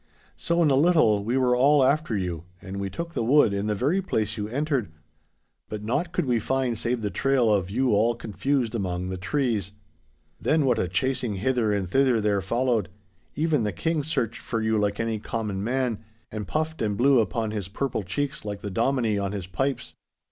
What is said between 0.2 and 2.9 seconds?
'So, in a little, we were all after you, and we